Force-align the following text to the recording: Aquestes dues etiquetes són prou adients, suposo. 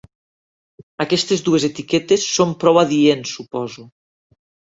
Aquestes 1.03 1.43
dues 1.49 1.67
etiquetes 1.67 2.25
són 2.37 2.55
prou 2.63 2.81
adients, 2.85 3.37
suposo. 3.41 3.87